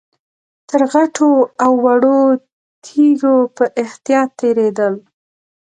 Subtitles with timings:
[0.69, 1.31] تر غټو
[1.63, 2.19] او وړو
[2.85, 4.93] تيږو په احتياط تېرېدل.